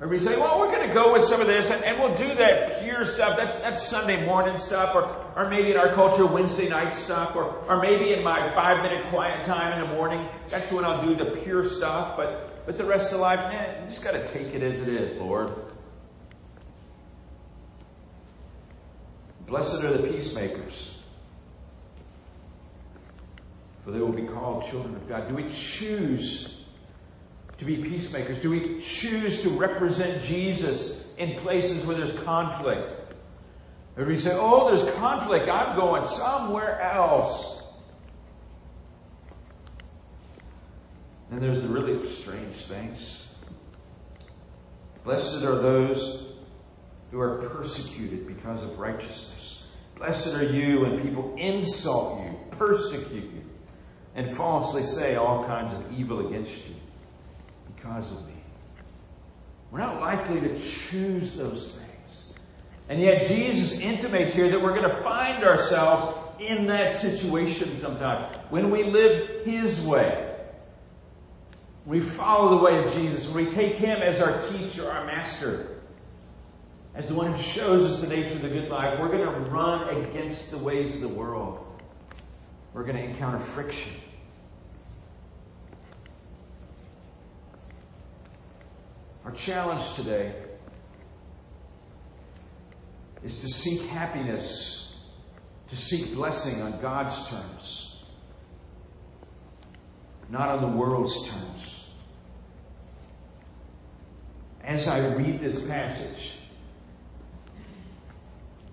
Or 0.00 0.08
we 0.08 0.18
say, 0.18 0.38
well, 0.38 0.60
we're 0.60 0.70
going 0.70 0.86
to 0.86 0.92
go 0.92 1.14
with 1.14 1.24
some 1.24 1.40
of 1.40 1.46
this 1.46 1.70
and, 1.70 1.82
and, 1.82 1.98
we'll 1.98 2.14
do 2.14 2.34
that 2.34 2.82
pure 2.82 3.06
stuff. 3.06 3.38
That's, 3.38 3.58
that's 3.62 3.82
Sunday 3.82 4.26
morning 4.26 4.58
stuff, 4.58 4.94
or, 4.94 5.04
or 5.34 5.48
maybe 5.48 5.70
in 5.70 5.78
our 5.78 5.94
culture, 5.94 6.26
Wednesday 6.26 6.68
night 6.68 6.92
stuff, 6.92 7.34
or, 7.34 7.56
or 7.66 7.80
maybe 7.80 8.12
in 8.12 8.22
my 8.22 8.54
five 8.54 8.82
minute 8.82 9.06
quiet 9.06 9.46
time 9.46 9.80
in 9.80 9.88
the 9.88 9.94
morning. 9.94 10.28
That's 10.50 10.70
when 10.70 10.84
I'll 10.84 11.02
do 11.02 11.14
the 11.14 11.24
pure 11.24 11.66
stuff. 11.66 12.18
But, 12.18 12.45
but 12.66 12.76
the 12.76 12.84
rest 12.84 13.12
of 13.12 13.20
life, 13.20 13.38
man, 13.38 13.82
you 13.82 13.88
just 13.88 14.04
got 14.04 14.12
to 14.12 14.28
take 14.28 14.54
it 14.54 14.62
as 14.62 14.86
it 14.86 14.94
is, 14.94 15.18
Lord. 15.18 15.54
Blessed 19.46 19.84
are 19.84 19.96
the 19.96 20.08
peacemakers 20.08 20.96
for 23.86 23.92
they 23.92 24.00
will 24.00 24.08
be 24.08 24.24
called 24.24 24.68
children 24.68 24.96
of 24.96 25.08
God. 25.08 25.28
Do 25.28 25.36
we 25.36 25.48
choose 25.48 26.64
to 27.56 27.64
be 27.64 27.76
peacemakers? 27.76 28.40
Do 28.40 28.50
we 28.50 28.80
choose 28.80 29.42
to 29.42 29.50
represent 29.50 30.24
Jesus 30.24 31.08
in 31.18 31.38
places 31.38 31.86
where 31.86 31.96
there's 31.96 32.18
conflict? 32.18 32.90
Or 33.96 34.02
do 34.02 34.10
we 34.10 34.18
say, 34.18 34.32
oh, 34.34 34.66
there's 34.66 34.92
conflict, 34.96 35.48
I'm 35.48 35.76
going 35.76 36.04
somewhere 36.04 36.80
else? 36.80 37.55
And 41.30 41.42
there's 41.42 41.62
the 41.62 41.68
really 41.68 42.08
strange 42.10 42.56
things. 42.56 43.34
Blessed 45.04 45.44
are 45.44 45.56
those 45.56 46.32
who 47.10 47.20
are 47.20 47.48
persecuted 47.48 48.26
because 48.26 48.62
of 48.62 48.78
righteousness. 48.78 49.66
Blessed 49.96 50.36
are 50.36 50.44
you 50.44 50.80
when 50.80 51.00
people 51.00 51.34
insult 51.36 52.24
you, 52.24 52.38
persecute 52.50 53.32
you 53.32 53.42
and 54.14 54.34
falsely 54.34 54.82
say 54.82 55.14
all 55.16 55.44
kinds 55.44 55.72
of 55.74 55.92
evil 55.92 56.26
against 56.26 56.68
you 56.68 56.74
because 57.74 58.10
of 58.10 58.26
me. 58.26 58.32
We're 59.70 59.80
not 59.80 60.00
likely 60.00 60.40
to 60.40 60.58
choose 60.58 61.36
those 61.36 61.72
things. 61.72 62.32
And 62.88 63.00
yet, 63.00 63.26
Jesus 63.26 63.80
intimates 63.80 64.34
here 64.34 64.48
that 64.50 64.60
we're 64.60 64.74
going 64.74 64.88
to 64.88 65.02
find 65.02 65.44
ourselves 65.44 66.16
in 66.40 66.66
that 66.66 66.94
situation 66.94 67.78
sometime 67.80 68.32
when 68.48 68.70
we 68.70 68.84
live 68.84 69.44
His 69.44 69.86
way. 69.86 70.35
We 71.86 72.00
follow 72.00 72.58
the 72.58 72.64
way 72.64 72.84
of 72.84 72.92
Jesus. 72.92 73.32
We 73.32 73.46
take 73.46 73.76
Him 73.76 74.02
as 74.02 74.20
our 74.20 74.42
teacher, 74.48 74.90
our 74.90 75.06
master, 75.06 75.78
as 76.96 77.08
the 77.08 77.14
one 77.14 77.32
who 77.32 77.40
shows 77.40 77.88
us 77.88 78.00
the 78.00 78.14
nature 78.14 78.34
of 78.34 78.42
the 78.42 78.48
good 78.48 78.68
life. 78.68 78.98
We're 78.98 79.08
going 79.08 79.24
to 79.24 79.50
run 79.50 79.88
against 79.88 80.50
the 80.50 80.58
ways 80.58 80.96
of 80.96 81.02
the 81.02 81.08
world. 81.08 81.64
We're 82.74 82.82
going 82.82 82.96
to 82.96 83.04
encounter 83.04 83.38
friction. 83.38 84.00
Our 89.24 89.30
challenge 89.32 89.94
today 89.94 90.34
is 93.22 93.40
to 93.40 93.48
seek 93.48 93.82
happiness, 93.88 95.00
to 95.68 95.76
seek 95.76 96.14
blessing 96.14 96.62
on 96.62 96.80
God's 96.80 97.28
terms, 97.28 97.85
not 100.28 100.48
on 100.48 100.60
the 100.60 100.68
world's 100.68 101.28
terms. 101.28 101.90
As 104.64 104.88
I 104.88 105.06
read 105.08 105.40
this 105.40 105.66
passage, 105.66 106.38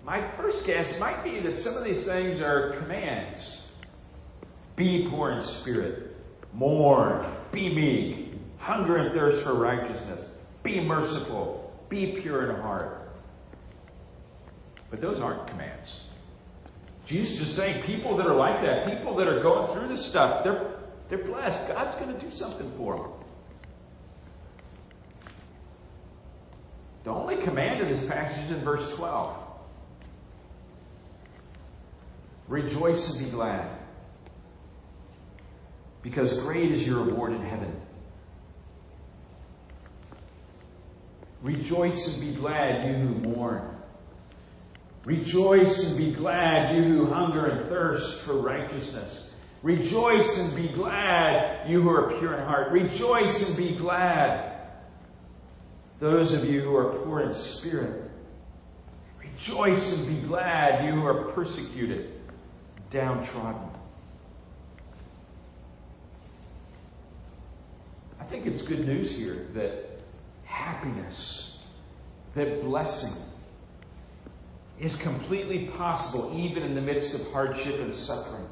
my 0.04 0.20
first 0.36 0.66
guess 0.66 0.98
might 0.98 1.22
be 1.22 1.40
that 1.40 1.56
some 1.56 1.76
of 1.76 1.84
these 1.84 2.04
things 2.04 2.40
are 2.40 2.72
commands. 2.72 3.68
Be 4.76 5.06
poor 5.08 5.30
in 5.30 5.40
spirit, 5.40 6.16
mourn, 6.52 7.24
be 7.52 7.72
meek, 7.72 8.32
hunger 8.58 8.96
and 8.96 9.14
thirst 9.14 9.44
for 9.44 9.54
righteousness. 9.54 10.26
Be 10.62 10.80
merciful. 10.80 11.72
Be 11.88 12.18
pure 12.20 12.50
in 12.50 12.60
heart. 12.60 13.12
But 14.90 15.00
those 15.00 15.20
aren't 15.20 15.46
commands. 15.46 16.08
Jesus 17.06 17.40
is 17.40 17.54
saying 17.54 17.82
people 17.82 18.16
that 18.16 18.26
are 18.26 18.34
like 18.34 18.62
that, 18.62 18.88
people 18.88 19.14
that 19.16 19.28
are 19.28 19.40
going 19.40 19.72
through 19.72 19.88
this 19.88 20.04
stuff, 20.04 20.42
they're, 20.42 20.66
they're 21.08 21.18
blessed. 21.18 21.68
God's 21.68 21.96
going 21.96 22.14
to 22.14 22.20
do 22.20 22.30
something 22.30 22.70
for 22.72 22.96
them. 22.96 23.10
The 27.04 27.10
only 27.10 27.36
command 27.36 27.82
in 27.82 27.88
this 27.88 28.06
passage 28.08 28.44
is 28.44 28.50
in 28.52 28.64
verse 28.64 28.94
12. 28.96 29.36
Rejoice 32.48 33.16
and 33.16 33.26
be 33.26 33.32
glad, 33.32 33.68
because 36.02 36.40
great 36.40 36.70
is 36.70 36.86
your 36.86 37.02
reward 37.02 37.32
in 37.32 37.42
heaven. 37.42 37.80
Rejoice 41.42 42.18
and 42.18 42.30
be 42.30 42.40
glad, 42.40 42.86
you 42.86 42.94
who 42.94 43.14
mourn. 43.30 43.76
Rejoice 45.04 45.90
and 45.90 46.06
be 46.06 46.18
glad, 46.18 46.74
you 46.74 46.82
who 46.82 47.06
hunger 47.12 47.46
and 47.46 47.68
thirst 47.68 48.22
for 48.22 48.34
righteousness. 48.34 49.23
Rejoice 49.64 50.44
and 50.44 50.62
be 50.62 50.74
glad, 50.74 51.70
you 51.70 51.80
who 51.80 51.88
are 51.88 52.12
pure 52.18 52.34
in 52.34 52.44
heart. 52.44 52.70
Rejoice 52.70 53.48
and 53.48 53.56
be 53.56 53.74
glad, 53.74 54.60
those 56.00 56.34
of 56.34 56.44
you 56.44 56.60
who 56.60 56.76
are 56.76 56.92
poor 56.98 57.20
in 57.20 57.32
spirit. 57.32 58.10
Rejoice 59.18 60.06
and 60.06 60.20
be 60.20 60.28
glad, 60.28 60.84
you 60.84 60.92
who 60.92 61.06
are 61.06 61.32
persecuted, 61.32 62.12
downtrodden. 62.90 63.70
I 68.20 68.24
think 68.24 68.44
it's 68.44 68.66
good 68.66 68.86
news 68.86 69.16
here 69.16 69.46
that 69.54 69.98
happiness, 70.44 71.62
that 72.34 72.60
blessing 72.60 73.32
is 74.78 74.94
completely 74.94 75.68
possible 75.68 76.34
even 76.36 76.64
in 76.64 76.74
the 76.74 76.82
midst 76.82 77.18
of 77.18 77.32
hardship 77.32 77.80
and 77.80 77.94
suffering. 77.94 78.46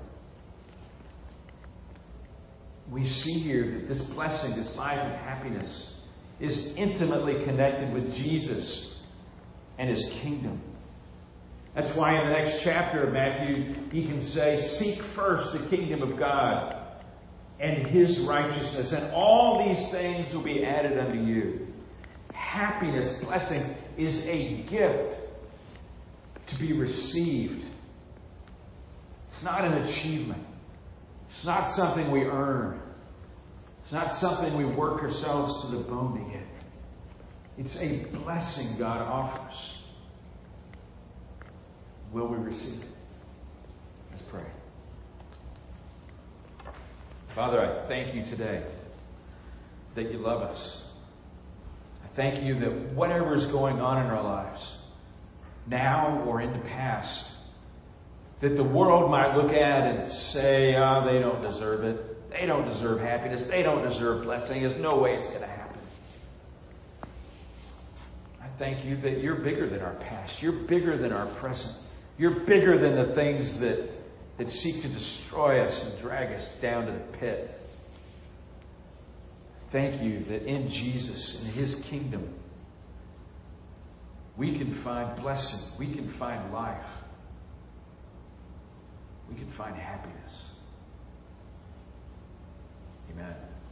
We 2.92 3.06
see 3.06 3.38
here 3.38 3.64
that 3.64 3.88
this 3.88 4.10
blessing, 4.10 4.54
this 4.54 4.76
life 4.76 4.98
of 4.98 5.12
happiness, 5.20 6.04
is 6.40 6.76
intimately 6.76 7.42
connected 7.44 7.90
with 7.92 8.14
Jesus 8.14 9.02
and 9.78 9.88
his 9.88 10.12
kingdom. 10.20 10.60
That's 11.74 11.96
why 11.96 12.20
in 12.20 12.26
the 12.26 12.34
next 12.34 12.62
chapter 12.62 13.04
of 13.04 13.14
Matthew, 13.14 13.74
he 13.90 14.04
can 14.04 14.20
say, 14.20 14.58
Seek 14.58 14.98
first 14.98 15.54
the 15.54 15.74
kingdom 15.74 16.02
of 16.02 16.18
God 16.18 16.76
and 17.58 17.86
his 17.86 18.20
righteousness, 18.20 18.92
and 18.92 19.14
all 19.14 19.66
these 19.66 19.90
things 19.90 20.34
will 20.34 20.42
be 20.42 20.62
added 20.62 20.98
unto 20.98 21.18
you. 21.18 21.72
Happiness, 22.34 23.24
blessing, 23.24 23.62
is 23.96 24.28
a 24.28 24.54
gift 24.64 25.18
to 26.48 26.56
be 26.56 26.74
received. 26.74 27.64
It's 29.28 29.42
not 29.42 29.64
an 29.64 29.74
achievement. 29.84 30.44
It's 31.32 31.46
not 31.46 31.68
something 31.68 32.10
we 32.10 32.24
earn. 32.24 32.78
It's 33.82 33.92
not 33.92 34.12
something 34.12 34.54
we 34.56 34.66
work 34.66 35.02
ourselves 35.02 35.64
to 35.64 35.76
the 35.76 35.82
bone 35.82 36.22
to 36.22 36.30
get. 36.30 36.46
It's 37.56 37.82
a 37.82 38.04
blessing 38.18 38.78
God 38.78 39.00
offers. 39.00 39.82
Will 42.12 42.26
we 42.26 42.36
receive 42.36 42.82
it? 42.82 42.88
Let's 44.10 44.22
pray. 44.22 44.44
Father, 47.28 47.64
I 47.64 47.86
thank 47.88 48.14
you 48.14 48.22
today 48.22 48.62
that 49.94 50.12
you 50.12 50.18
love 50.18 50.42
us. 50.42 50.92
I 52.04 52.08
thank 52.08 52.42
you 52.44 52.54
that 52.58 52.92
whatever 52.92 53.34
is 53.34 53.46
going 53.46 53.80
on 53.80 54.04
in 54.04 54.10
our 54.10 54.22
lives, 54.22 54.82
now 55.66 56.22
or 56.26 56.42
in 56.42 56.52
the 56.52 56.58
past, 56.58 57.34
that 58.42 58.56
the 58.56 58.64
world 58.64 59.08
might 59.08 59.36
look 59.36 59.52
at 59.52 59.86
and 59.86 60.02
say, 60.10 60.74
oh, 60.74 61.04
they 61.06 61.20
don't 61.20 61.40
deserve 61.40 61.84
it. 61.84 62.30
They 62.32 62.44
don't 62.44 62.66
deserve 62.66 63.00
happiness. 63.00 63.44
They 63.44 63.62
don't 63.62 63.84
deserve 63.84 64.24
blessing. 64.24 64.60
There's 64.60 64.76
no 64.78 64.96
way 64.96 65.14
it's 65.14 65.28
going 65.28 65.42
to 65.42 65.46
happen. 65.46 65.78
I 68.42 68.46
thank 68.58 68.84
you 68.84 68.96
that 68.96 69.20
you're 69.20 69.36
bigger 69.36 69.68
than 69.68 69.80
our 69.80 69.94
past. 69.94 70.42
You're 70.42 70.52
bigger 70.52 70.96
than 70.96 71.12
our 71.12 71.26
present. 71.26 71.78
You're 72.18 72.32
bigger 72.32 72.76
than 72.76 72.96
the 72.96 73.04
things 73.04 73.60
that, 73.60 73.88
that 74.38 74.50
seek 74.50 74.82
to 74.82 74.88
destroy 74.88 75.60
us 75.60 75.88
and 75.88 76.00
drag 76.00 76.32
us 76.32 76.58
down 76.60 76.86
to 76.86 76.92
the 76.92 77.18
pit. 77.18 77.48
Thank 79.68 80.02
you 80.02 80.18
that 80.24 80.42
in 80.42 80.68
Jesus, 80.68 81.44
in 81.44 81.52
his 81.52 81.80
kingdom, 81.84 82.28
we 84.36 84.58
can 84.58 84.74
find 84.74 85.14
blessing, 85.20 85.78
we 85.78 85.94
can 85.94 86.08
find 86.08 86.52
life, 86.52 86.86
we 89.28 89.36
can 89.36 89.48
find 89.48 89.76
happiness. 89.76 90.54
Amen. 93.10 93.51